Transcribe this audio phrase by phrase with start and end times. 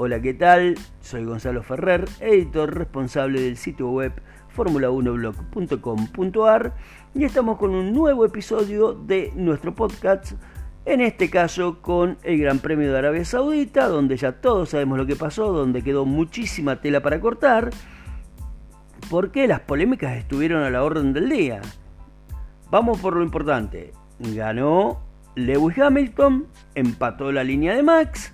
[0.00, 0.76] Hola, ¿qué tal?
[1.00, 4.12] Soy Gonzalo Ferrer, editor responsable del sitio web
[4.56, 6.72] formula1blog.com.ar
[7.16, 10.34] y estamos con un nuevo episodio de nuestro podcast,
[10.84, 15.06] en este caso con el Gran Premio de Arabia Saudita, donde ya todos sabemos lo
[15.06, 17.70] que pasó, donde quedó muchísima tela para cortar,
[19.10, 21.60] porque las polémicas estuvieron a la orden del día.
[22.70, 23.90] Vamos por lo importante.
[24.20, 25.00] Ganó
[25.34, 26.46] Lewis Hamilton,
[26.76, 28.32] empató la línea de Max,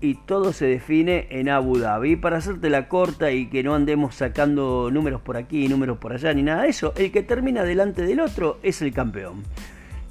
[0.00, 2.16] y todo se define en Abu Dhabi.
[2.16, 6.12] Para hacerte la corta y que no andemos sacando números por aquí y números por
[6.12, 9.42] allá ni nada de eso, el que termina delante del otro es el campeón.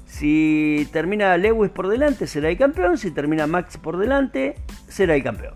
[0.06, 2.96] Si termina Lewis por delante, será el campeón.
[2.96, 4.56] Si termina Max por delante,
[4.88, 5.54] será el campeón.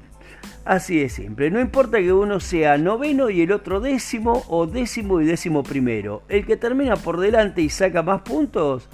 [0.65, 1.51] Así de simple.
[1.51, 6.23] No importa que uno sea noveno y el otro décimo o décimo y décimo primero.
[6.29, 8.89] El que termina por delante y saca más puntos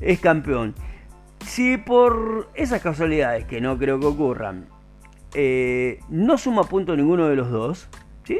[0.00, 0.74] es campeón.
[1.46, 4.66] Si por esas casualidades, que no creo que ocurran,
[5.34, 7.88] eh, no suma punto ninguno de los dos,
[8.24, 8.38] ¿sí?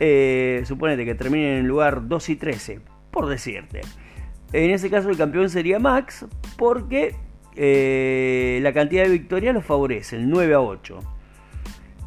[0.00, 3.82] Eh, suponete que terminen en el lugar 2 y 13, por decirte.
[4.52, 7.14] En ese caso el campeón sería Max, porque
[7.54, 10.98] eh, la cantidad de victorias lo favorece, el 9 a 8.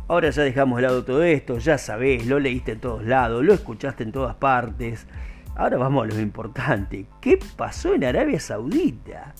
[0.07, 3.53] Ahora ya dejamos de lado todo esto, ya sabés, lo leíste en todos lados, lo
[3.53, 5.07] escuchaste en todas partes.
[5.55, 7.07] Ahora vamos a lo importante.
[7.21, 9.33] ¿Qué pasó en Arabia Saudita?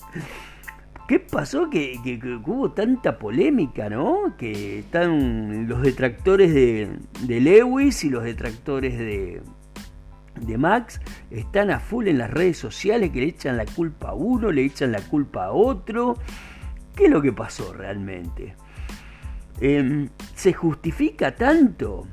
[1.06, 1.70] ¿Qué pasó?
[1.70, 2.00] Que,
[2.44, 4.36] hubo tanta polémica, ¿no?
[4.36, 9.40] Que están los detractores de, Lewis y los detractores de,
[10.40, 14.14] de Max están a full en las redes sociales que le echan la culpa a
[14.14, 16.16] uno, le echan la culpa a otro.
[16.96, 18.56] ¿Qué es lo que pasó realmente?
[19.60, 22.08] Em, ¿Se justifica tanto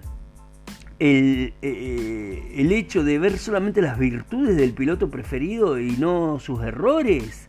[0.99, 6.61] el, eh, el hecho de ver solamente las virtudes del piloto preferido y no sus
[6.61, 7.47] errores?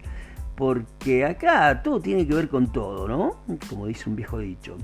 [0.56, 3.36] Porque acá todo tiene que ver con todo, ¿no?
[3.68, 4.76] Como dice un viejo dicho.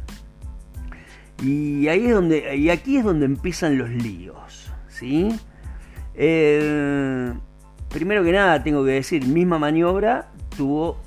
[1.43, 5.29] Y ahí es donde, y aquí es donde empiezan los líos, ¿sí?
[6.15, 7.33] Eh,
[7.89, 10.99] primero que nada tengo que decir, misma maniobra tuvo,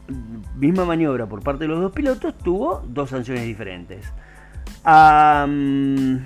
[0.55, 4.11] misma maniobra por parte de los dos pilotos tuvo dos sanciones diferentes.
[4.83, 6.17] A, mm,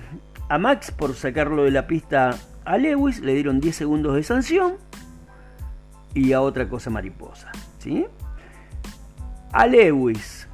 [0.50, 4.76] a Max por sacarlo de la pista a Lewis le dieron 10 segundos de sanción
[6.14, 8.06] y a otra cosa mariposa, ¿sí?
[9.52, 10.48] A Lewis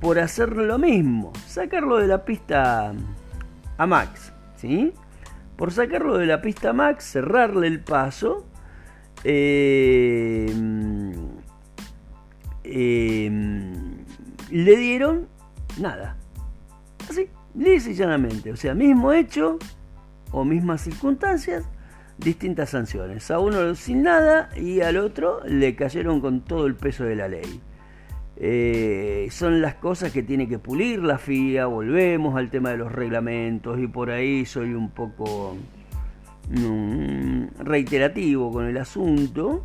[0.00, 2.92] por hacer lo mismo, sacarlo de la pista
[3.78, 4.92] a Max, ¿sí?
[5.56, 8.46] Por sacarlo de la pista a Max, cerrarle el paso,
[9.24, 10.52] eh,
[12.64, 13.30] eh,
[14.50, 15.28] le dieron
[15.78, 16.16] nada.
[17.08, 18.52] Así, lisa y llanamente.
[18.52, 19.58] O sea, mismo hecho
[20.30, 21.64] o mismas circunstancias,
[22.18, 23.30] distintas sanciones.
[23.30, 27.28] A uno sin nada y al otro le cayeron con todo el peso de la
[27.28, 27.60] ley.
[28.38, 32.92] Eh, son las cosas que tiene que pulir la FIA, volvemos al tema de los
[32.92, 35.56] reglamentos y por ahí soy un poco
[36.50, 39.64] mm, reiterativo con el asunto,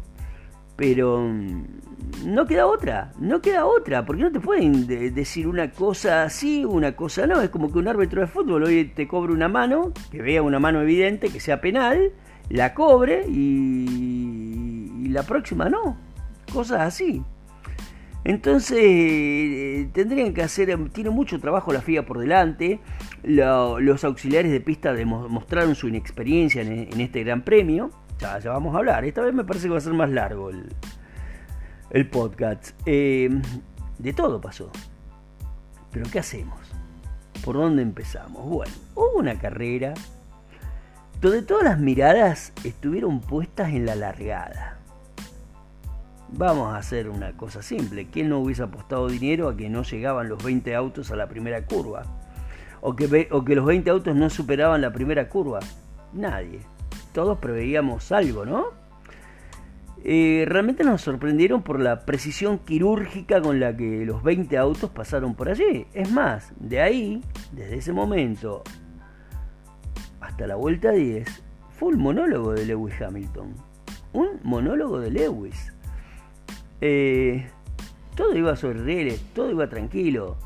[0.77, 1.63] pero mm,
[2.27, 6.95] no queda otra, no queda otra, porque no te pueden decir una cosa así, una
[6.95, 10.21] cosa no, es como que un árbitro de fútbol hoy te cobre una mano, que
[10.21, 12.13] vea una mano evidente, que sea penal,
[12.49, 15.97] la cobre y la próxima no,
[16.53, 17.21] cosas así.
[18.23, 22.79] Entonces eh, tendrían que hacer, tiene mucho trabajo la FIA por delante,
[23.23, 27.89] los auxiliares de pista demostraron su inexperiencia en, este gran premio,
[28.19, 30.51] ya, ya, vamos a hablar, esta vez me parece que va a ser más largo
[31.91, 32.71] el, podcast.
[32.85, 33.29] Eh,
[33.97, 34.71] de todo pasó,
[35.91, 36.59] pero ¿qué hacemos?
[37.43, 38.45] ¿Por dónde empezamos?
[38.47, 39.95] Bueno, hubo una carrera
[41.19, 44.80] donde todas las miradas estuvieron puestas en la largada
[46.33, 48.07] Vamos a hacer una cosa simple.
[48.07, 51.65] ¿Quién no hubiese apostado dinero a que no llegaban los 20 autos a la primera
[51.65, 52.03] curva?
[52.79, 55.59] O que, los 20 autos no superaban la primera curva.
[56.13, 56.61] Nadie.
[57.13, 58.65] Todos preveíamos algo, ¿no?
[60.03, 65.35] Eh, realmente nos sorprendieron por la precisión quirúrgica con la que los 20 autos pasaron
[65.35, 65.85] por allí.
[65.93, 67.21] Es más, de ahí,
[67.51, 68.63] desde ese momento
[70.21, 71.43] hasta la vuelta 10,
[71.77, 73.53] fue un monólogo de Lewis Hamilton.
[74.13, 75.73] Un monólogo de Lewis.
[76.81, 77.47] Eh,
[78.15, 80.37] todo iba sobre rieles, todo iba tranquilo.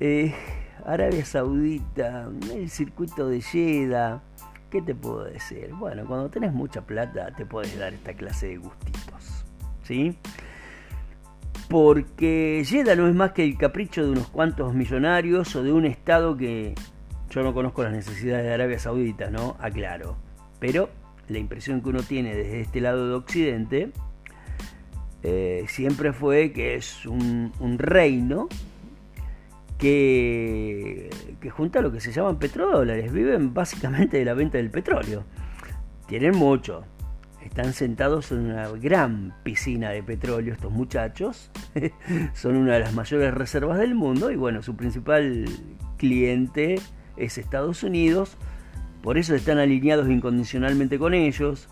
[0.00, 0.34] Eh,
[0.84, 4.22] Arabia Saudita, el circuito de Jeddah,
[4.70, 5.70] ¿qué te puedo decir?
[5.72, 9.44] Bueno, cuando tenés mucha plata te puedes dar esta clase de gustitos,
[9.82, 10.18] ¿sí?
[11.68, 15.86] Porque Jeddah no es más que el capricho de unos cuantos millonarios o de un
[15.86, 16.74] estado que
[17.30, 19.56] yo no conozco las necesidades de Arabia Saudita, ¿no?
[19.58, 20.16] Aclaro.
[20.58, 20.90] Pero
[21.28, 23.92] la impresión que uno tiene desde este lado de Occidente
[25.22, 28.48] eh, siempre fue que es un, reino
[29.78, 31.10] que,
[31.40, 33.12] que junta lo que se llaman petrodólares.
[33.12, 35.24] Viven básicamente de la venta del petróleo.
[36.06, 36.84] Tienen mucho.
[37.44, 41.50] Están sentados en una gran piscina de petróleo estos muchachos.
[42.34, 45.44] Son una de las mayores reservas del mundo y bueno, su principal
[45.98, 46.76] cliente
[47.16, 48.36] es Estados Unidos.
[49.02, 51.68] Por eso están alineados incondicionalmente con ellos.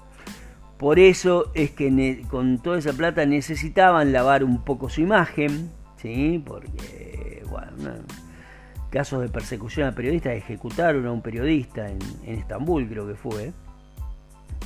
[0.80, 6.42] Por eso es que con toda esa plata necesitaban lavar un poco su imagen, ¿sí?
[6.42, 7.96] Porque, bueno,
[8.88, 13.52] casos de persecución a periodistas, ejecutaron a un periodista en, Estambul, creo que fue,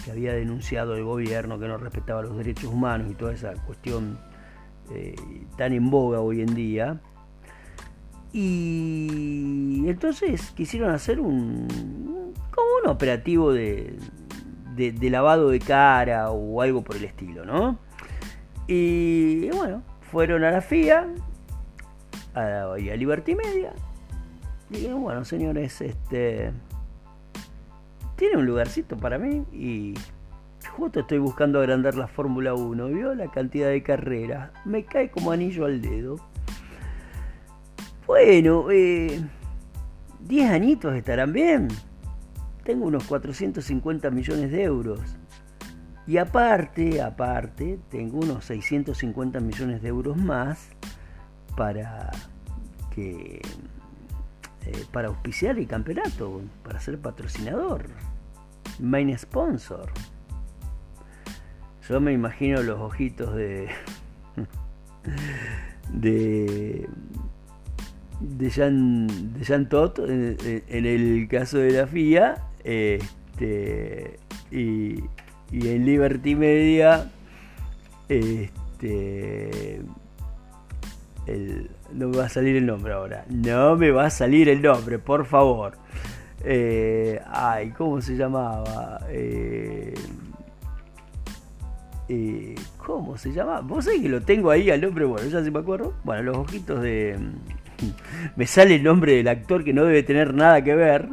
[0.05, 4.17] que había denunciado el gobierno que no respetaba los derechos humanos y toda esa cuestión
[4.93, 5.17] eh,
[5.59, 7.01] tan en boga hoy en día.
[8.33, 11.67] Y entonces quisieron hacer un
[12.53, 13.97] como un operativo de,
[14.75, 17.79] de, lavado de cara o algo por el estilo, ¿no?
[18.67, 21.09] Y bueno, fueron a la FIA
[22.35, 23.73] a, y a Liberty Media.
[24.71, 26.53] Y bueno, señores, este.
[28.17, 29.95] Tiene un lugarcito para mí y
[30.71, 32.87] justo estoy buscando agrandar la Fórmula 1.
[32.89, 34.53] ¿Vio la cantidad de carreras?
[34.65, 36.17] Me cae como anillo al dedo.
[38.07, 39.21] Bueno, eh,
[40.21, 41.69] 10 añitos estarán bien
[42.65, 45.01] tengo unos 450 millones de euros.
[46.07, 50.69] Y aparte, aparte, tengo unos 650 millones de euros más
[51.57, 52.11] para
[52.95, 53.41] que
[54.67, 57.87] eh, para auspiciar el campeonato, para ser patrocinador,
[58.81, 59.91] main sponsor.
[61.89, 63.69] Yo me imagino los ojitos de
[65.93, 66.89] de
[68.21, 70.37] de Jean, de Jean Tot en,
[70.69, 74.19] en, el caso de la FIA este,
[74.51, 75.05] y,
[75.53, 77.11] en Liberty Media,
[78.09, 79.83] este,
[81.93, 83.25] no me va a salir el nombre ahora.
[83.29, 85.75] No me va a salir el nombre, por favor.
[86.45, 89.01] Eh, ay, ¿cómo se llamaba?
[89.09, 89.95] Eh,
[92.09, 93.61] eh, ¿Cómo se llamaba?
[93.61, 95.95] Vos sabés que lo tengo ahí al nombre, bueno, ya se me acuerdo.
[96.05, 97.19] Bueno, los ojitos de.
[98.37, 101.09] Me sale el nombre del actor que no debe tener nada que ver.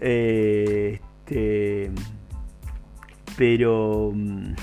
[0.00, 1.90] Este,
[3.36, 4.54] pero mm,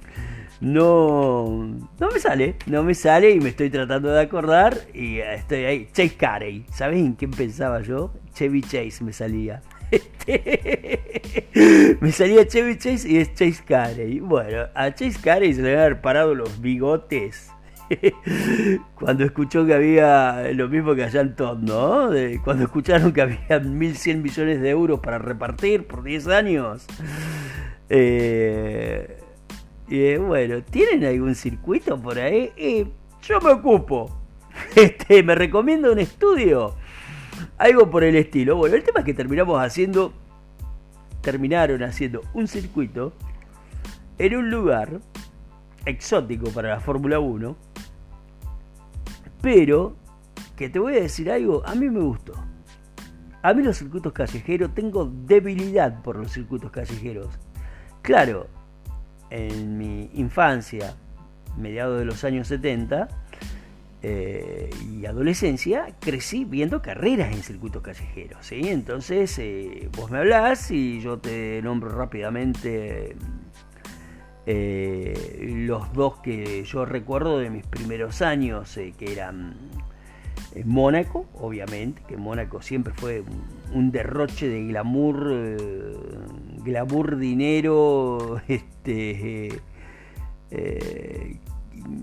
[0.60, 1.66] no,
[1.98, 5.88] no me sale, no me sale y me estoy tratando de acordar y estoy ahí.
[5.92, 8.12] Chase Carey, ¿sabes en quién pensaba yo?
[8.34, 9.62] Chevy Chase me salía.
[12.00, 14.20] me salía Chevy Chase y es Chase Carey.
[14.20, 17.51] Bueno, a Chase Carey se le habían parado los bigotes
[18.94, 22.10] cuando escuchó que había lo mismo que allá en ¿no?
[22.44, 26.86] cuando escucharon que había 1.100 millones de euros para repartir por 10 años.
[27.88, 29.18] Eh,
[29.88, 32.50] y bueno, ¿tienen algún circuito por ahí?
[32.56, 32.86] Y
[33.22, 34.18] yo me ocupo.
[34.76, 36.76] Este, me recomiendo un estudio.
[37.58, 38.56] Algo por el estilo.
[38.56, 40.12] Bueno, el tema es que terminamos haciendo.
[41.22, 43.14] Terminaron haciendo un circuito
[44.18, 45.00] en un lugar
[45.86, 47.71] exótico para la Fórmula 1
[49.42, 49.96] pero,
[50.56, 52.32] que te voy a decir algo, a mí me gustó.
[53.42, 57.28] A mí los circuitos callejeros, tengo debilidad por los circuitos callejeros.
[58.00, 58.46] Claro,
[59.30, 60.94] en mi infancia,
[61.56, 63.08] mediados de los años 70
[64.02, 68.46] eh, y adolescencia, crecí viendo carreras en circuitos callejeros.
[68.46, 68.68] ¿sí?
[68.68, 73.16] Entonces, eh, vos me hablás y yo te nombro rápidamente
[74.46, 79.56] eh, los dos que yo recuerdo de mis primeros años, eh, que eran
[80.54, 83.22] en Mónaco, obviamente, que Mónaco siempre fue
[83.72, 85.96] un, derroche de glamour, eh,
[86.64, 89.60] glamour, dinero, este,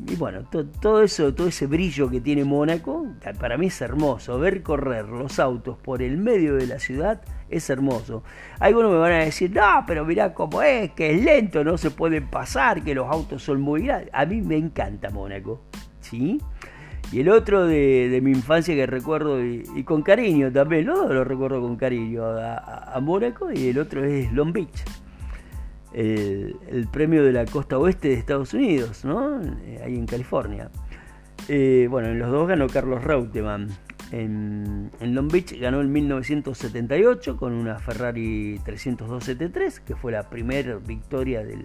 [0.07, 0.43] y bueno,
[0.81, 3.07] todo eso, todo ese brillo que tiene Mónaco,
[3.39, 4.39] para mí es hermoso.
[4.39, 8.23] Ver correr los autos por el medio de la ciudad es hermoso.
[8.59, 11.91] Algunos me van a decir, no, pero mirá cómo es, que es lento, no se
[11.91, 14.09] pueden pasar, que los autos son muy grandes.
[14.13, 15.61] A mí me encanta Mónaco,
[16.01, 16.39] ¿sí?
[17.11, 21.07] Y el otro de, mi infancia que recuerdo, y, con cariño también, ¿no?
[21.07, 24.85] Lo recuerdo con cariño a Mónaco, y el otro es Long Beach
[25.93, 29.41] el, premio de la costa oeste de Estados Unidos, ¿no?
[29.41, 30.69] Eh, ahí en California.
[31.47, 33.69] Eh, bueno, en los dos ganó Carlos Reutemann.
[34.11, 40.77] En, Long Beach ganó en 1978 con una Ferrari 302 GT3, que fue la primera
[40.77, 41.63] victoria de,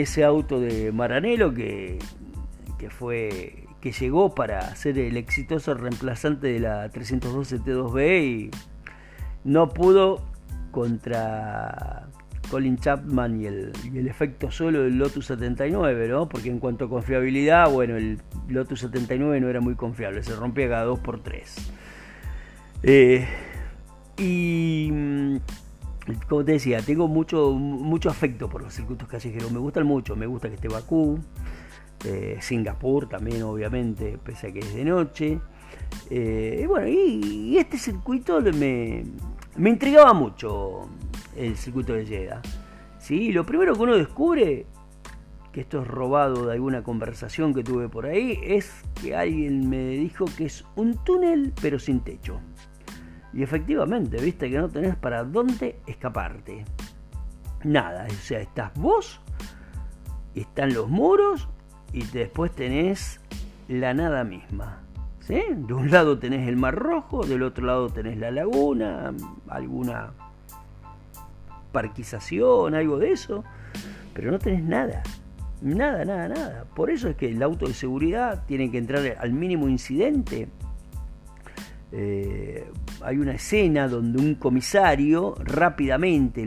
[0.00, 1.98] ese auto de Maranello que,
[2.90, 8.50] fue, que llegó para ser el exitoso reemplazante de la 302 GT2B y
[9.44, 10.22] no pudo
[10.70, 12.08] contra,
[12.50, 13.72] Colin Chapman y el,
[14.08, 16.28] efecto solo del Lotus 79, ¿no?
[16.28, 20.68] Porque en cuanto a confiabilidad, bueno, el Lotus 79 no era muy confiable, se rompía
[20.68, 21.42] cada 2x3.
[22.82, 23.26] Eh,
[24.18, 25.36] y mm,
[26.28, 30.26] como te decía, tengo mucho, mucho afecto por los circuitos callejeros, me gustan mucho, me
[30.26, 31.18] gusta que esté Bakú,
[32.04, 35.40] eh, Singapur también obviamente, pese a que es de noche.
[36.10, 39.04] Eh, y bueno, y, este circuito me,
[39.56, 40.88] me, intrigaba mucho,
[41.36, 42.42] el circuito de Jeddah.
[42.98, 43.32] ¿sí?
[43.32, 44.66] Lo primero que uno descubre,
[45.52, 49.88] que esto es robado de alguna conversación que tuve por ahí, es que alguien me
[49.90, 52.40] dijo que es un túnel pero sin techo.
[53.32, 56.64] Y efectivamente, viste que no tenés para dónde escaparte.
[57.64, 59.20] Nada, o sea, estás vos,
[60.34, 61.48] están los muros
[61.92, 63.20] y después tenés
[63.68, 64.85] la nada misma.
[65.26, 65.42] ¿Sí?
[65.50, 69.12] De un lado tenés el Mar Rojo, del otro lado tenés la laguna,
[69.48, 70.12] alguna
[71.72, 73.44] parquización, algo de eso,
[74.14, 75.02] pero no tenés nada.
[75.62, 76.64] Nada, nada, nada.
[76.74, 80.48] Por eso es que el auto de seguridad tiene que entrar al mínimo incidente.
[81.92, 82.68] Eh,
[83.02, 86.46] hay una escena donde un comisario rápidamente,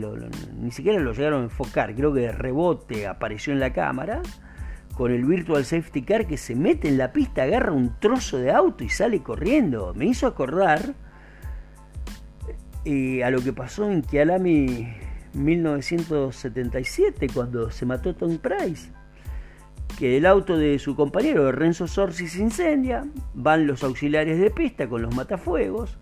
[0.58, 4.20] ni siquiera lo llegaron a enfocar, creo que de rebote apareció en la cámara,
[4.94, 8.50] con el Virtual Safety Car que se mete en la pista, agarra un trozo de
[8.50, 9.92] auto y sale corriendo.
[9.94, 10.94] Me hizo acordar
[12.84, 14.88] eh, a lo que pasó en Kialami
[15.34, 18.90] 1977 cuando se mató Tom Price.
[19.98, 24.88] Que el auto de su compañero Renzo Sorsi se incendia, van los auxiliares de pista
[24.88, 25.98] con los matafuegos.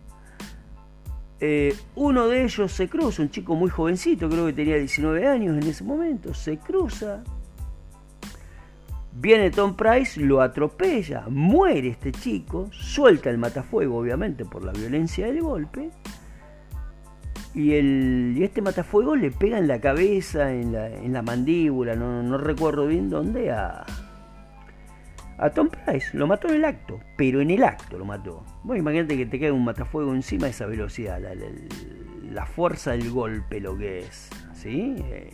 [1.41, 5.57] Eh, uno de ellos se cruza, un chico muy jovencito, creo que tenía 19 años
[5.57, 7.23] en ese momento, se cruza,
[9.21, 15.27] Viene Tom Price, lo atropella, muere este chico, suelta el matafuego, obviamente, por la violencia
[15.27, 15.91] del golpe.
[17.53, 17.73] Y,
[18.41, 23.85] este matafuego le pega en la cabeza, en la, mandíbula, no, recuerdo bien dónde, a,
[25.39, 26.17] a Tom Price.
[26.17, 28.45] Lo mató en el acto, pero en el acto lo mató.
[28.63, 31.21] Bueno, imagínate que te cae un matafuego encima de esa velocidad,
[32.31, 34.31] la, fuerza del golpe, lo que es.
[34.55, 34.95] ¿Sí?
[35.01, 35.33] Eh,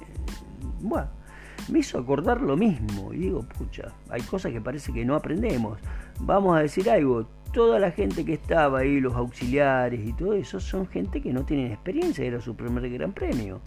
[0.81, 1.24] bueno
[1.69, 3.13] me hizo acordar lo mismo.
[3.13, 5.79] Y digo, pucha, hay cosas que parece que no aprendemos.
[6.21, 10.61] Vamos a decir algo, toda la gente que estaba ahí, los auxiliares y todo eso,
[10.61, 13.61] son gente que no tienen experiencia, era su primer gran premio.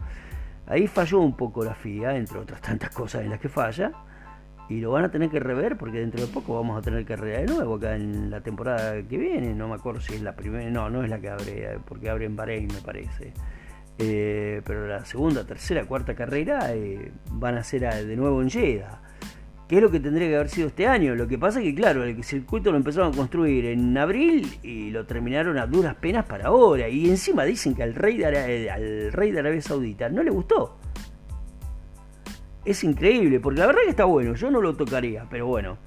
[0.68, 3.94] Ahí falló un poco la FIA, entre otras tantas cosas en las que falla,
[4.70, 7.39] y lo van a tener que rever porque dentro de poco vamos a tener carrera
[7.39, 9.54] de nuevo acá en la temporada que viene.
[9.54, 12.25] No me acuerdo si es la primera, no, no es la que abre, porque abre
[12.25, 13.32] en Bahrein, me parece.
[14.00, 19.01] Eh, pero la segunda, tercera, cuarta carrera eh, van a ser de nuevo en Jeddah.
[19.68, 21.13] ¿Qué es lo que tendría que haber sido este año?
[21.16, 24.92] Lo que pasa es que, claro, el circuito lo empezaron a construir en abril y
[24.92, 26.88] lo terminaron a duras penas para ahora.
[26.88, 30.77] Y encima dicen que al rey de, al rey de Arabia Saudita no le gustó.
[32.63, 35.77] Es increíble, porque la verdad que está bueno, yo no lo tocaría, pero bueno,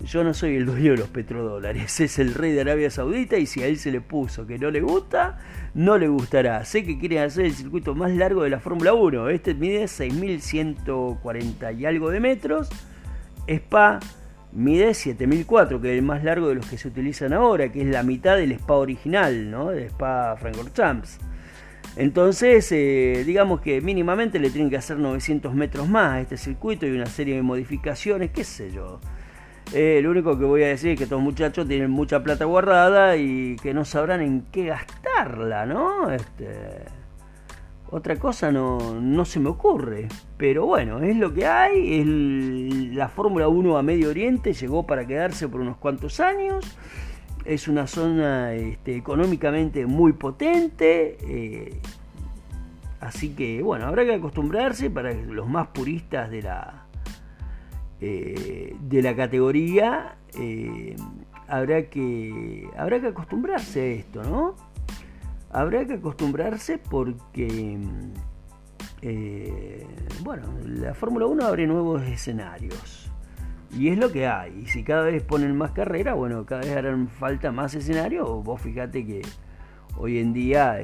[0.00, 3.46] yo no soy el dueño de los petrodólares, es el rey de Arabia Saudita y
[3.46, 5.38] si a él se le puso que no le gusta,
[5.74, 6.64] no le gustará.
[6.64, 11.78] Sé que quieren hacer el circuito más largo de la Fórmula 1, este mide 6.140
[11.78, 12.68] y algo de metros,
[13.46, 14.00] Spa
[14.52, 17.88] mide 7.004, que es el más largo de los que se utilizan ahora, que es
[17.88, 19.70] la mitad del Spa original, ¿no?
[19.70, 21.18] del Spa Francorchamps.
[21.96, 26.86] Entonces, eh, digamos que mínimamente le tienen que hacer 900 metros más a este circuito
[26.86, 29.00] y una serie de modificaciones, qué sé yo.
[29.72, 33.16] Eh, lo único que voy a decir es que estos muchachos tienen mucha plata guardada
[33.16, 36.10] y que no sabrán en qué gastarla, ¿no?
[36.10, 36.84] Este,
[37.90, 40.08] otra cosa no, se me ocurre.
[40.36, 42.04] Pero bueno, es lo que hay.
[42.94, 46.76] la Fórmula 1 a Medio Oriente llegó para quedarse por unos cuantos años.
[47.44, 51.16] Es una zona este, económicamente muy potente.
[51.22, 51.80] Eh,
[53.00, 56.85] así que bueno, habrá que acostumbrarse para los más puristas de la,
[58.00, 60.96] eh, de la categoría, eh,
[61.48, 64.54] habrá, que, habrá que acostumbrarse a esto, ¿no?
[65.50, 67.78] Habrá que acostumbrarse porque,
[69.00, 69.86] eh,
[70.22, 73.10] bueno, la Fórmula 1 abre nuevos escenarios.
[73.72, 74.60] Y es lo que hay.
[74.64, 78.44] Y si cada vez ponen más carrera, bueno, cada vez harán falta más escenarios.
[78.44, 79.22] Vos fíjate que
[79.96, 80.78] hoy en día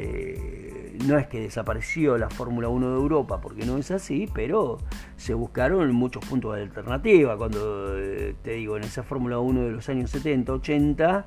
[1.07, 4.79] no es que desapareció la Fórmula 1 de Europa, porque no es así, pero
[5.17, 7.37] se buscaron muchos puntos de alternativa.
[7.37, 11.27] Cuando eh, te digo, en esa Fórmula 1 de los años 70, 80,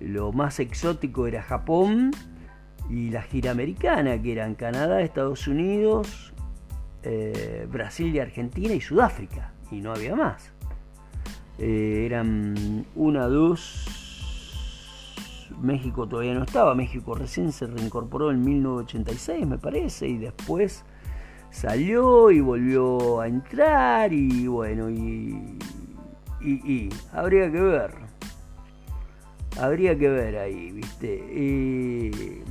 [0.00, 2.10] lo más exótico era Japón
[2.88, 6.32] y la gira americana, que eran Canadá, Estados Unidos,
[7.02, 10.52] eh, Brasil y Argentina y Sudáfrica, y no había más.
[11.58, 14.09] eran una, dos,
[15.60, 20.84] México todavía no estaba, México recién se reincorporó en 1986 me parece y después
[21.50, 25.58] salió y volvió a entrar y bueno, y,
[26.40, 27.94] y, habría que ver.
[29.60, 32.42] Habría que ver ahí, ¿viste?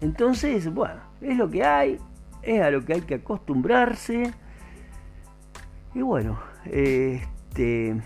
[0.00, 1.98] entonces, bueno, es lo que hay,
[2.42, 4.32] es a lo que hay que acostumbrarse.
[5.94, 8.00] Y bueno, este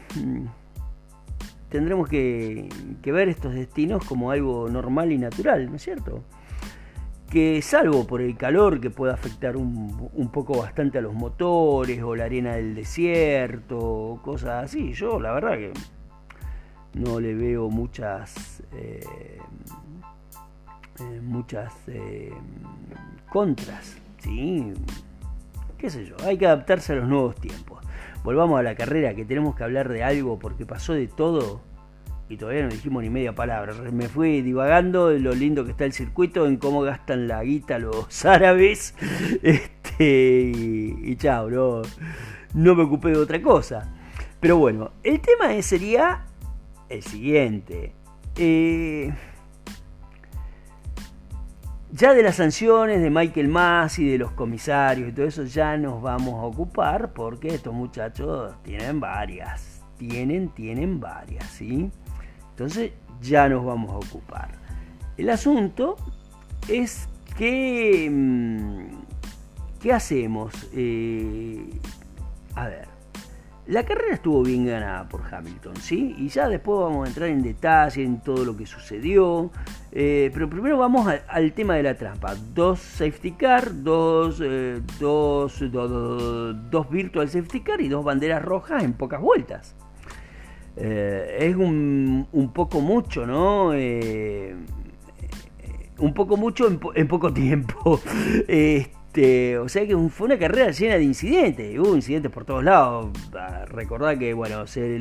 [1.75, 2.69] tendremos que,
[3.05, 6.23] ver estos destinos como algo normal y natural, ¿no es cierto?
[7.29, 12.15] Que salvo por el calor que pueda afectar un, poco bastante a los motores o
[12.15, 15.73] la arena del desierto, cosas así, yo la verdad que
[16.93, 19.01] no le veo muchas eh,
[21.01, 22.33] eh, muchas eh,
[23.33, 24.73] contras, ¿sí?
[25.77, 27.85] qué sé yo, hay que adaptarse a los nuevos tiempos
[28.25, 31.61] volvamos a la carrera, que tenemos que hablar de algo porque pasó de todo
[32.29, 33.75] y todavía no dijimos ni media palabra.
[33.93, 37.79] Me fui divagando de lo lindo que está el circuito, en cómo gastan la guita
[37.79, 38.95] los árabes.
[39.43, 41.83] Este, y, chao, no,
[42.55, 43.95] no me ocupé de otra cosa.
[44.41, 46.25] Pero bueno, el tema sería
[46.89, 47.93] el siguiente.
[48.37, 49.13] Eh,
[51.95, 55.77] ya de las sanciones de Michael Mass y de los comisarios y todo eso ya
[55.77, 61.93] nos vamos a ocupar porque estos muchachos tienen varias, tienen, tienen varias, ¿sí?
[62.51, 62.91] Entonces
[63.23, 64.49] ya nos vamos a ocupar.
[65.17, 65.97] El asunto
[66.69, 67.09] es
[67.39, 68.87] que, mm,
[69.81, 70.69] ¿qué hacemos?
[70.73, 71.79] Eh,
[72.57, 72.89] a ver,
[73.67, 76.15] la carrera estuvo bien ganada por Hamilton, ¿sí?
[76.19, 79.51] Y ya después vamos a entrar en detalle en todo lo que sucedió.
[79.91, 82.35] Eh, pero primero vamos al tema de la trampa.
[82.55, 88.93] Dos safety car, dos, eh, dos, dos, virtual safety car y dos banderas rojas en
[88.93, 89.75] pocas vueltas.
[90.77, 93.69] Eh, es un, un, poco mucho, ¿no?
[95.99, 97.99] un poco mucho en, en poco tiempo.
[98.49, 102.65] este, este, o sea que fue una carrera llena de incidentes, hubo incidentes por todos
[102.65, 103.13] lados.
[103.33, 104.99] Ah, recordad que bueno, se,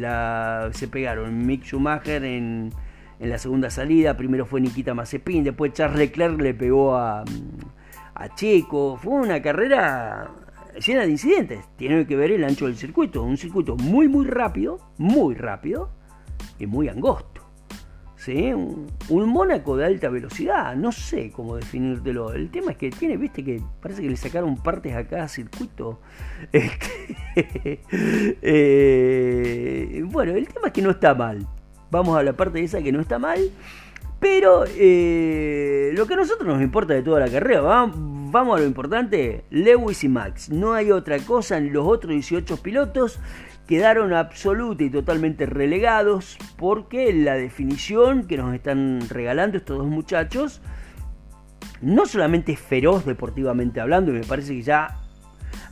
[0.92, 2.72] pegaron Mick Schumacher en,
[3.20, 7.24] en la segunda salida, primero fue Nikita Mazepin, después Charles Leclerc le pegó a,
[8.14, 10.30] a Checo, fue una carrera
[10.86, 14.78] llena de incidentes, tiene que ver el ancho del circuito, un circuito muy muy rápido,
[15.00, 15.90] muy rápido
[16.60, 17.33] y muy angosto.
[18.28, 22.34] Un, Mónaco de alta velocidad, no sé cómo definírtelo.
[22.34, 26.00] El tema es que tiene, viste, que parece que le sacaron partes a cada circuito.
[26.54, 27.80] Este,
[28.42, 31.46] eh, bueno, el tema es que no está mal.
[31.90, 33.40] Vamos a la parte de esa que no está mal.
[34.20, 38.66] Pero eh, lo que a nosotros nos importa de toda la carrera, vamos a lo
[38.66, 40.50] importante, Lewis y Max.
[40.50, 43.20] No hay otra cosa en los otros 18 pilotos
[43.68, 50.62] quedaron absoluta y totalmente relegados porque la definición que nos están regalando estos dos muchachos
[51.82, 55.00] no solamente es feroz deportivamente hablando, y me parece que ya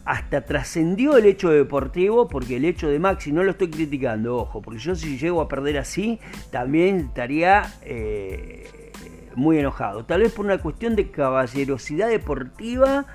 [0.04, 4.62] hasta trascendió el hecho deportivo, porque el hecho de Maxi no lo estoy criticando, ojo,
[4.62, 6.20] porque yo si llego a perder así,
[6.52, 8.92] también estaría eh,
[9.36, 10.06] muy enojado.
[10.06, 13.06] Tal vez por una cuestión de caballerosidad deportiva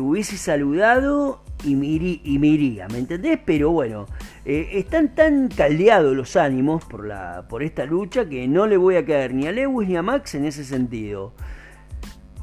[0.00, 3.38] hubiese saludado y me, iría, ¿me entendés?
[3.44, 4.06] Pero bueno,
[4.44, 8.96] eh, están tan caldeados los ánimos por, la, por esta lucha que no le voy
[8.96, 11.32] a caer ni a Lewis ni a Max en ese sentido.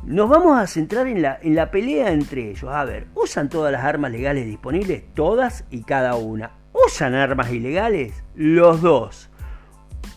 [0.03, 2.71] Nos vamos a centrar en la, en la pelea entre ellos.
[2.71, 5.03] A ver, ¿usan todas las armas legales disponibles?
[5.13, 6.51] Todas y cada una.
[6.73, 8.23] ¿Usan armas ilegales?
[8.33, 9.29] Los dos.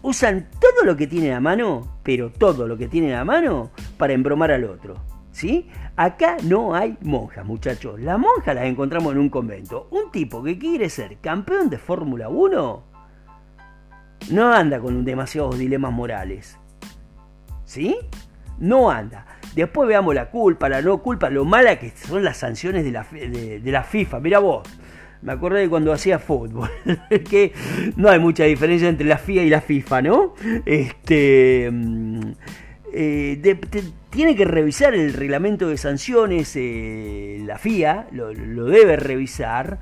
[0.01, 4.14] Usan todo lo que tienen a mano, pero todo lo que tienen a mano para
[4.14, 5.13] embromar al otro.
[5.35, 5.68] ¿Sí?
[5.97, 7.99] Acá no hay monjas, muchachos.
[7.99, 9.88] Las monjas las encontramos en un convento.
[9.90, 12.85] Un tipo que quiere ser campeón de Fórmula 1
[14.31, 16.57] no anda con demasiados dilemas morales.
[17.64, 17.97] ¿Sí?
[18.61, 19.27] No anda.
[19.57, 23.05] Después veamos la culpa, la no culpa, lo mala que son las sanciones de la,
[23.11, 24.20] de, la FIFA.
[24.20, 24.62] Mira vos,
[25.20, 26.70] me acordé de cuando hacía fútbol,
[27.29, 27.53] que
[27.97, 30.35] no hay mucha diferencia entre la FIA y la FIFA, ¿no?
[30.64, 31.73] Este,
[32.96, 33.59] eh,
[34.11, 39.80] tiene que revisar el reglamento de sanciones, eh, la FIA lo, debe revisar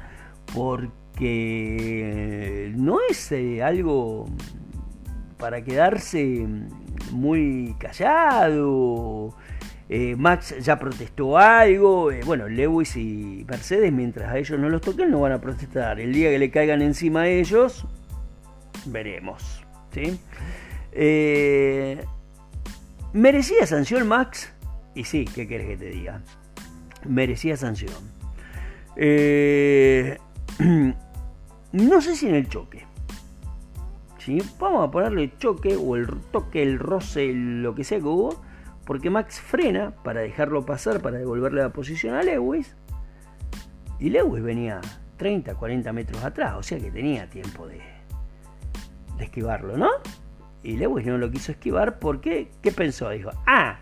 [0.54, 4.30] porque no es eh, algo
[5.36, 6.46] para quedarse
[7.10, 9.36] muy callado.
[10.16, 15.20] Max ya protestó algo, bueno, Lewis y Mercedes, mientras a ellos no los toquen, no
[15.20, 16.00] van a protestar.
[16.00, 17.86] El día que le caigan encima a ellos,
[18.86, 19.62] veremos.
[19.90, 20.18] ¿sí?
[23.12, 24.52] ¿Merecía sanción Max?
[24.94, 26.22] Y sí, ¿qué querés que te diga?
[27.06, 27.92] Merecía sanción.
[28.96, 30.18] Eh,
[31.72, 32.86] no sé si en el choque.
[34.18, 34.38] ¿Sí?
[34.58, 38.42] Vamos a ponerle choque o el toque, el roce, lo que sea que hubo.
[38.86, 42.76] Porque Max frena para dejarlo pasar, para devolverle la posición a Lewis.
[44.00, 44.80] Y Lewis venía
[45.18, 47.80] 30, 40 metros atrás, o sea que tenía tiempo de,
[49.18, 49.90] de esquivarlo, ¿no?
[50.62, 53.10] Y Lewis no lo quiso esquivar porque, ¿qué pensó?
[53.10, 53.78] Dijo, ah,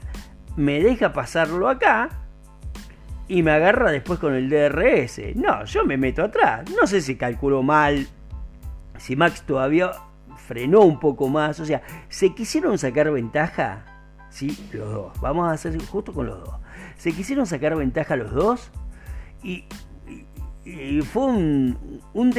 [0.56, 2.08] me deja pasarlo acá
[3.28, 5.36] y me agarra después con el DRS.
[5.36, 6.64] No, yo me meto atrás.
[6.78, 8.08] No sé si calculó mal,
[8.98, 9.92] si Max todavía
[10.36, 11.60] frenó un poco más.
[11.60, 13.84] O sea, se quisieron sacar ventaja,
[14.30, 15.20] sí, los dos.
[15.20, 16.56] Vamos a hacer justo con los dos.
[16.96, 18.70] Se quisieron sacar ventaja los dos
[19.42, 19.64] y
[20.70, 22.30] y fue un,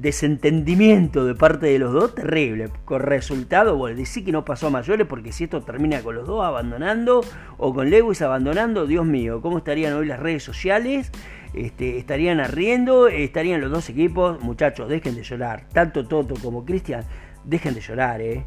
[0.00, 2.70] desentendimiento de parte de los dos terrible.
[2.84, 6.26] Con resultado, bueno, decir que no pasó a mayores, porque si esto termina con los
[6.26, 7.22] dos abandonando
[7.56, 11.10] o con Lewis abandonando, Dios mío, ¿cómo estarían hoy las redes sociales?
[11.54, 14.42] Este, estarían arriendo, estarían los dos equipos.
[14.42, 15.66] Muchachos, dejen de llorar.
[15.72, 17.04] Tanto Toto como Cristian,
[17.44, 18.44] dejen de llorar, ¿eh?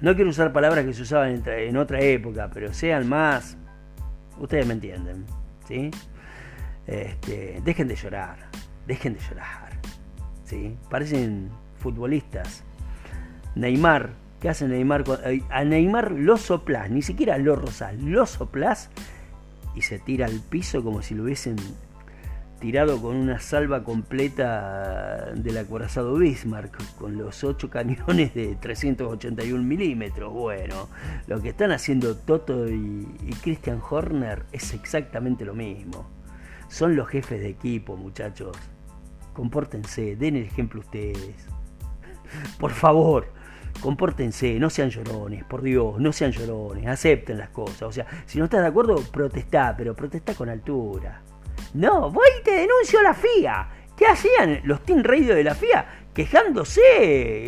[0.00, 3.56] No quiero usar palabras que se usaban en otra época, pero sean más.
[4.38, 5.26] Ustedes me entienden,
[5.68, 5.90] ¿sí?
[6.86, 8.36] Este, dejen de llorar,
[8.86, 9.78] dejen de llorar.
[10.44, 10.76] ¿sí?
[10.90, 12.64] Parecen futbolistas.
[13.54, 15.04] Neymar, ¿qué hace Neymar?
[15.50, 18.90] A Neymar lo soplás, ni siquiera lo rosas, lo soplás
[19.74, 21.56] y se tira al piso como si lo hubiesen
[22.60, 30.32] tirado con una salva completa del acorazado Bismarck, con los 8 cañones de 381 milímetros.
[30.32, 30.88] Bueno,
[31.26, 36.21] lo que están haciendo Toto y Christian Horner es exactamente lo mismo.
[36.72, 38.56] Son los jefes de equipo, muchachos.
[39.34, 41.46] Compórtense, den el ejemplo ustedes.
[42.58, 43.26] Por favor,
[43.80, 47.82] compórtense, no sean llorones, por Dios, no sean llorones, acepten las cosas.
[47.82, 51.20] O sea, si no estás de acuerdo, protestá, pero protestá con altura.
[51.74, 53.68] No, voy y te denuncio a la FIA.
[53.94, 55.84] ¿Qué hacían los Team Radio de la FIA?
[56.14, 56.80] Quejándose,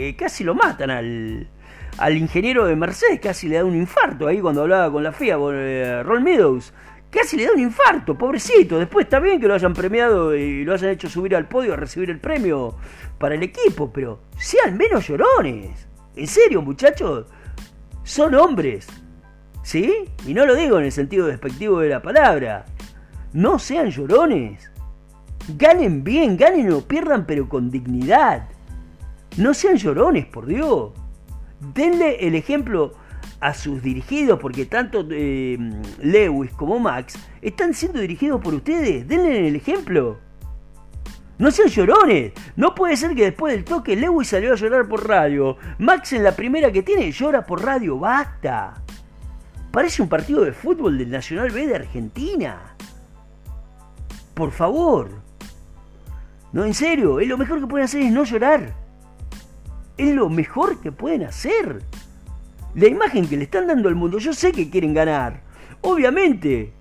[0.08, 1.48] eh, casi lo matan al,
[1.96, 5.38] al ingeniero de Mercedes, casi le da un infarto ahí cuando hablaba con la FIA,
[5.38, 6.74] con eh, Roll Meadows
[7.14, 8.78] casi le da un infarto, pobrecito.
[8.78, 11.76] Después está bien que lo hayan premiado y lo hayan hecho subir al podio a
[11.76, 12.74] recibir el premio
[13.18, 15.86] para el equipo, pero sean menos llorones.
[16.16, 17.26] En serio, muchachos,
[18.02, 18.88] son hombres.
[19.62, 20.04] ¿Sí?
[20.26, 22.66] Y no lo digo en el sentido despectivo de la palabra.
[23.32, 24.70] No sean llorones.
[25.56, 28.48] Ganen bien, ganen o pierdan, pero con dignidad.
[29.36, 30.92] No sean llorones, por Dios.
[31.74, 32.92] Denle el ejemplo
[33.44, 35.58] a sus dirigidos, porque tanto eh,
[36.00, 39.06] Lewis como Max están siendo dirigidos por ustedes.
[39.06, 40.16] Denle el ejemplo.
[41.36, 42.32] No sean llorones.
[42.56, 45.58] No puede ser que después del toque Lewis salió a llorar por radio.
[45.76, 47.98] Max en la primera que tiene llora por radio.
[47.98, 48.82] Basta.
[49.70, 52.74] Parece un partido de fútbol del Nacional B de Argentina.
[54.32, 55.10] Por favor.
[56.50, 57.20] No, en serio.
[57.20, 58.72] Es lo mejor que pueden hacer es no llorar.
[59.98, 61.82] Es lo mejor que pueden hacer
[62.74, 65.42] la imagen que le están dando al mundo, yo sé que quieren ganar.
[65.80, 66.72] Obviamente.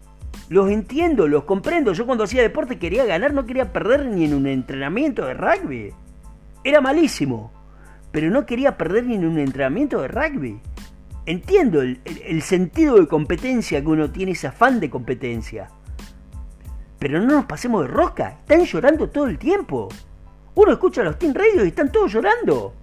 [0.49, 1.93] Los entiendo, los comprendo.
[1.93, 5.93] Yo cuando hacía deporte quería ganar, no quería perder ni en un entrenamiento de rugby.
[6.63, 7.51] Era malísimo.
[8.11, 10.59] Pero no quería perder ni en un entrenamiento de rugby.
[11.25, 15.69] Entiendo el, sentido de competencia que uno tiene, ese afán de competencia.
[16.99, 18.37] Pero no nos pasemos de rosca.
[18.39, 19.89] Están llorando todo el tiempo.
[20.55, 22.73] Uno escucha a los Team Radio y están todos llorando.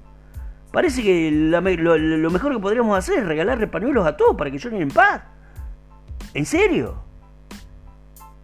[0.72, 1.60] Parece que lo,
[2.30, 5.22] mejor que podríamos hacer es regalarle pañuelos a todos para que lloren en paz.
[6.32, 7.02] ¿En serio?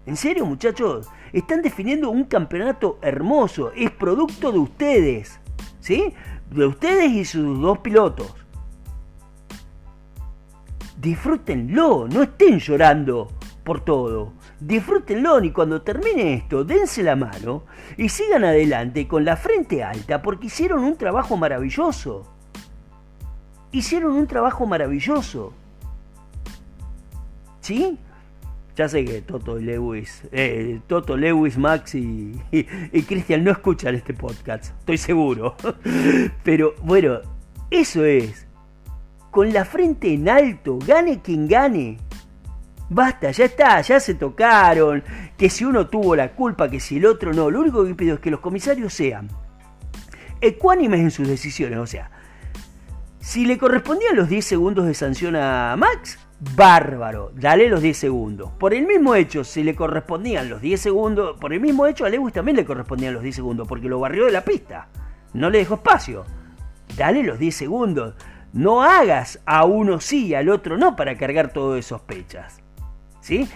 [0.07, 1.09] ¿En serio, muchachos?
[1.33, 3.71] Están definiendo un campeonato hermoso.
[3.77, 5.41] Es producto de ustedes.
[5.81, 6.13] ¿Sí?
[6.51, 8.35] De ustedes y sus dos pilotos.
[10.99, 13.29] Disfrútenlo, no estén llorando
[13.63, 14.33] por todo.
[14.59, 17.65] Disfrútenlo y cuando termine esto, dense la mano
[17.99, 22.27] y sigan adelante con la frente alta porque hicieron un trabajo maravilloso.
[23.71, 25.53] Hicieron un trabajo maravilloso.
[27.61, 27.99] ¿Sí?
[28.77, 34.13] Ya sé que Toto Lewis, eh, Toto Lewis, Max y, y, Cristian no escuchan este
[34.13, 35.57] podcast, estoy seguro.
[36.45, 37.21] Pero bueno,
[37.71, 38.47] eso es.
[39.31, 41.99] Con la frente en alto, gane quien gane.
[42.89, 45.03] Basta, ya está, ya se tocaron,
[45.37, 47.51] que si uno tuvo la culpa, que si el otro no.
[47.51, 49.29] Lo único que pido es que los comisarios sean
[50.41, 51.79] ecuánimes en sus decisiones.
[51.79, 52.11] O sea,
[53.19, 56.19] si le correspondían los 10 segundos de sanción a Max,
[56.55, 58.53] bárbaro, dale los 10 segundos.
[58.53, 62.09] Por el mismo hecho, si le correspondían los 10 segundos, por el mismo hecho a
[62.09, 64.89] Lewis también le correspondían los 10 segundos, porque lo barrió de la pista.
[65.33, 66.25] No le dejó espacio.
[66.97, 68.15] Dale los 10 segundos.
[68.53, 72.63] No hagas a uno sí y al otro no para cargar todo de sospechas.
[73.27, 73.49] ¿Sí?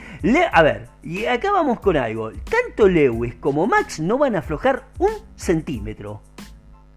[0.53, 2.33] a ver, y acá vamos con algo.
[2.33, 6.23] Tanto Lewis como Max no van a aflojar un centímetro.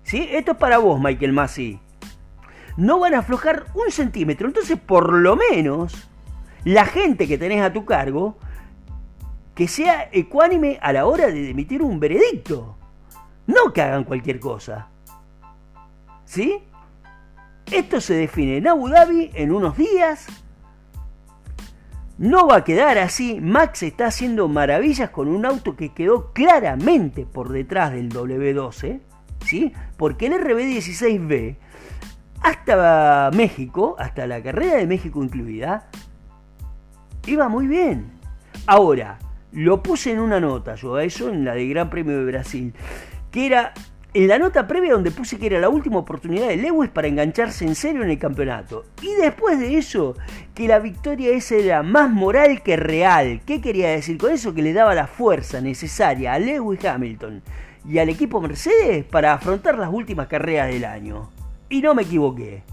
[0.01, 0.27] ¿Sí?
[0.31, 1.79] Esto es para vos, Michael Massey.
[2.75, 4.47] No van a aflojar un centímetro.
[4.47, 6.09] Entonces, por lo menos,
[6.63, 8.39] la gente que tenés a tu cargo
[9.53, 12.75] que sea ecuánime a la hora de emitir un veredicto.
[13.45, 14.87] No que hagan cualquier cosa.
[16.25, 16.63] ¿Sí?
[17.71, 20.42] Esto se define en Abu Dhabi en unos días.
[22.17, 23.39] No va a quedar así.
[23.41, 29.01] Max está haciendo maravillas con un auto que quedó claramente por detrás del W12.
[29.45, 29.73] ¿Sí?
[29.97, 31.57] Porque el RB16B
[32.43, 35.89] hasta México, hasta la carrera de México incluida,
[37.25, 38.11] iba muy bien.
[38.67, 39.17] Ahora,
[39.51, 42.73] lo puse en una nota yo a eso, en la de Gran Premio de Brasil,
[43.31, 43.73] que era
[44.15, 47.65] en la nota previa donde puse que era la última oportunidad de Lewis para engancharse
[47.65, 48.85] en serio en el campeonato.
[49.01, 50.15] Y después de eso,
[50.53, 53.41] que la victoria esa era más moral que real.
[53.45, 54.53] ¿Qué quería decir con eso?
[54.53, 57.41] Que le daba la fuerza necesaria a Lewis Hamilton
[57.89, 61.31] y al equipo Mercedes para afrontar las últimas carreras del año.
[61.69, 62.63] Y no me equivoqué.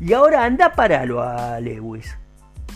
[0.00, 2.16] Y ahora anda paralo a Lewis.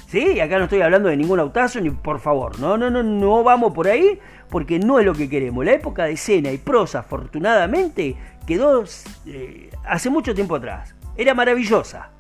[0.07, 0.39] ¿Sí?
[0.41, 2.61] Acá no estoy hablando de ningún autazo, ni por favor.
[2.61, 4.19] No, no, no, no vamos por ahí,
[4.53, 5.65] porque no es lo que queremos.
[5.65, 8.85] La época de Cena y Prosa, afortunadamente, quedó
[9.25, 10.95] eh, hace mucho tiempo atrás.
[11.17, 12.11] Era maravillosa.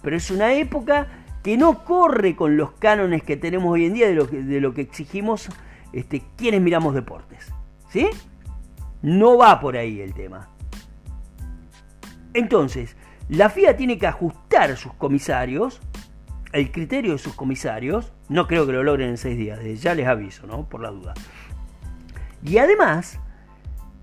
[0.00, 1.08] Pero es una época
[1.42, 4.14] que no corre con los cánones que tenemos hoy en día de
[4.60, 5.50] lo que, exigimos
[5.92, 7.52] este, quienes miramos deportes.
[7.90, 8.08] ¿Sí?
[9.02, 10.48] No va por ahí el tema.
[12.32, 12.96] Entonces,
[13.28, 15.82] la FIA tiene que ajustar sus comisarios,
[16.52, 20.06] el criterio de sus comisarios, no creo que lo logren en seis días, ya les
[20.06, 20.66] aviso, ¿no?
[20.66, 21.12] Por la duda.
[22.44, 23.18] Y además,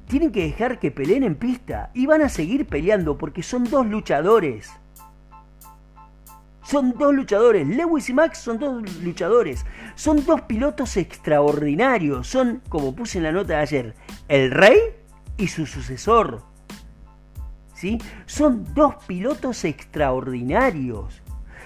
[0.08, 3.86] tienen que dejar que peleen en pista y van a seguir peleando porque son dos
[3.86, 4.70] luchadores.
[6.64, 7.68] Son dos luchadores.
[7.68, 9.66] Lewis y Max son dos luchadores.
[9.96, 12.28] Son dos pilotos extraordinarios.
[12.28, 13.96] Son, como puse en la nota de ayer,
[14.28, 14.80] el rey
[15.38, 16.44] y su sucesor.
[18.26, 21.21] Son dos pilotos extraordinarios.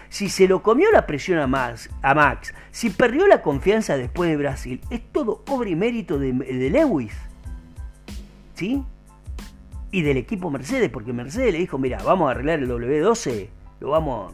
[0.09, 4.29] Si se lo comió la presión a Max, a Max, si perdió la confianza después
[4.29, 6.33] de Brasil, es todo obra y mérito de,
[6.69, 7.13] Lewis.
[8.53, 8.83] ¿Sí?
[9.91, 13.89] Y del equipo Mercedes, porque Mercedes le dijo, mira, vamos a arreglar el W12, lo
[13.89, 14.33] vamos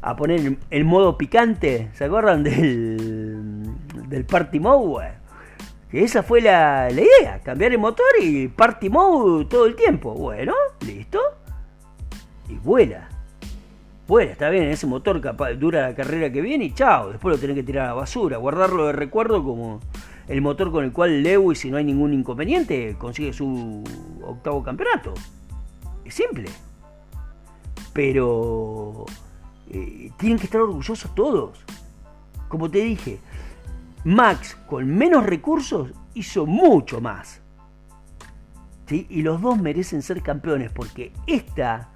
[0.00, 1.90] a poner en modo picante.
[1.94, 3.64] ¿Se acuerdan del,
[4.08, 5.22] del Party Mode?
[5.92, 10.14] esa fue la, idea, cambiar el motor y party mode todo el tiempo.
[10.14, 11.20] Bueno, listo.
[12.48, 13.08] Y vuela.
[14.12, 15.22] Vuela, está bien, ese motor
[15.58, 17.12] dura la carrera que viene y chao.
[17.12, 19.80] Después lo tenés que tirar a la basura, guardarlo de recuerdo como
[20.28, 23.82] el motor con el cual Lewis, si no hay ningún inconveniente, consigue su
[24.22, 25.14] octavo campeonato.
[26.04, 26.50] Es simple.
[27.94, 29.06] Pero
[29.70, 31.64] eh, tienen que estar orgullosos todos.
[32.48, 33.18] Como te dije,
[34.04, 37.40] Max, con menos recursos, hizo mucho más.
[38.84, 39.06] ¿Sí?
[39.08, 41.91] Y los dos merecen ser campeones porque esta,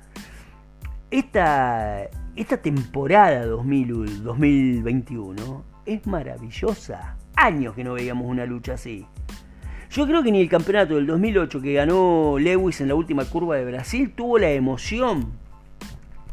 [1.11, 7.16] esta, esta temporada 2000, 2021 es maravillosa.
[7.37, 9.07] Años que no veíamos una lucha así.
[9.90, 13.57] Yo creo que ni el campeonato del 2008 que ganó Lewis en la última curva
[13.57, 15.33] de Brasil tuvo la emoción,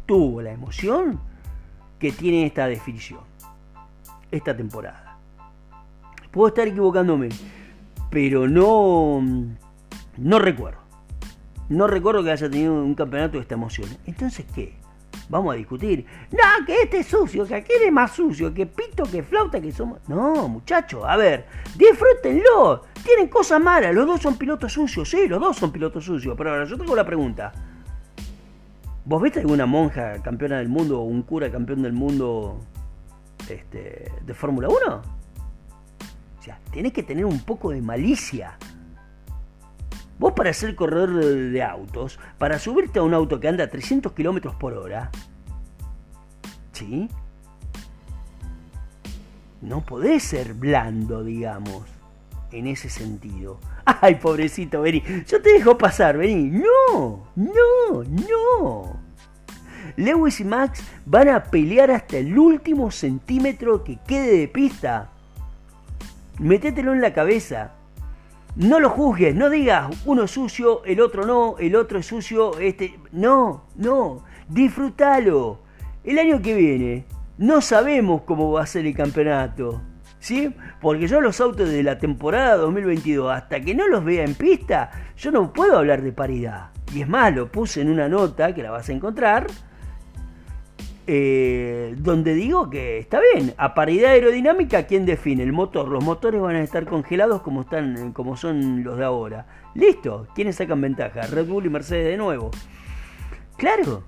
[0.06, 1.20] tuvo la emoción
[2.00, 3.22] que tiene esta definición,
[4.32, 5.18] esta temporada.
[6.32, 7.30] Puedo estar equivocándome,
[8.10, 9.22] pero no,
[10.18, 10.83] no recuerdo.
[11.74, 13.90] No recuerdo que haya tenido un campeonato de esta emoción.
[14.06, 14.76] Entonces, ¿qué?
[15.28, 16.06] Vamos a discutir.
[16.32, 19.72] No, que este es sucio, que aquel es más sucio, que pito, que flauta, que
[19.72, 19.98] somos.
[20.08, 22.84] No, muchachos, a ver, disfrútenlo.
[23.04, 23.92] Tienen cosas malas.
[23.96, 26.36] Los dos son pilotos sucios, sí, los dos son pilotos sucios.
[26.38, 27.52] Pero ahora yo tengo la pregunta.
[29.06, 32.60] ¿Vos viste alguna monja campeona del mundo o un cura campeón del mundo
[33.50, 34.78] este, de Fórmula 1?
[36.40, 38.60] O sea, tenés que tener un poco de malicia.
[40.20, 44.14] Vos para ser corredor de, autos, para subirte a un auto que anda a 300
[44.14, 45.10] kilómetros por hora,
[46.72, 47.10] ¿sí?
[49.62, 51.84] No podés ser blando, digamos,
[52.52, 53.60] en ese sentido.
[53.86, 56.50] Ay, pobrecito, vení, yo te dejo pasar, vení.
[56.50, 59.00] No, no, no.
[59.96, 65.12] Lewis y Max van a pelear hasta el último centímetro que quede de pista.
[66.40, 67.74] Métetelo en la cabeza.
[68.56, 72.60] No lo juzgues, no digas uno es sucio, el otro no, el otro es sucio,
[72.60, 73.00] este.
[73.12, 75.60] No, no, disfrútalo.
[76.04, 77.06] El año que viene
[77.40, 79.82] no sabemos cómo va a ser el campeonato.
[80.20, 80.56] ¿Sí?
[80.80, 84.92] Porque yo los autos de la temporada 2022, hasta que no los vea en pista,
[85.18, 86.70] yo no puedo hablar de paridad.
[86.94, 89.48] Y es más, lo puse en una nota que la vas a encontrar
[91.06, 95.44] eh, donde digo que está bien, a paridad aerodinámica, ¿quién define?
[95.44, 95.90] El motor.
[95.90, 99.46] Los motores van a estar congelados como, están, como son los de ahora.
[99.76, 101.22] Listo, ¿quiénes sacan ventaja?
[101.24, 102.52] Red Bull y Mercedes de nuevo.
[103.58, 104.04] Claro.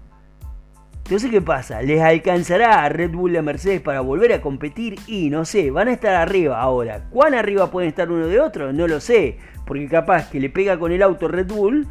[0.97, 1.81] Entonces, ¿qué pasa?
[1.83, 4.95] ¿Les alcanzará a Red Bull y a Mercedes para volver a competir?
[5.05, 7.05] Y no sé, van a estar arriba ahora.
[7.11, 8.73] ¿Cuán arriba pueden estar uno de otro?
[8.73, 9.37] No lo sé.
[9.67, 11.87] Porque capaz que le pega con el auto Red Bull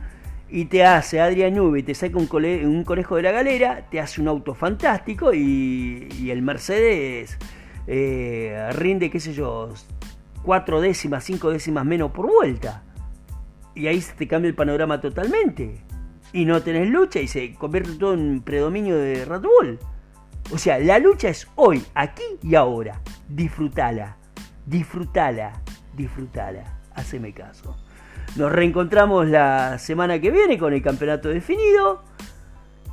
[0.55, 4.21] y te hace Adrian Newey, te saca un, un, conejo de la galera, te hace
[4.21, 7.37] un auto fantástico y, el Mercedes
[7.89, 9.71] eh, rinde, qué sé yo,
[10.45, 12.85] cuatro décimas, cinco décimas menos por vuelta.
[13.75, 15.83] Y ahí se te cambia el panorama totalmente
[16.33, 19.81] y no tenés lucha y se convierte todo en predominio de Red Bull.
[20.53, 23.01] O sea, la lucha es hoy, aquí y ahora.
[23.29, 24.19] Disfrutala,
[24.67, 25.61] disfrutala,
[25.97, 26.79] disfrutala.
[26.95, 27.77] Haceme caso.
[28.37, 32.03] Nos reencontramos la semana que viene con el campeonato definido.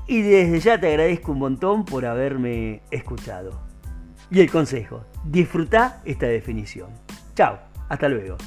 [0.08, 3.63] Y desde ya te agradezco un montón por haberme escuchado.
[4.30, 6.89] Y el consejo, disfruta esta definición.
[7.36, 8.38] Chao, hasta luego.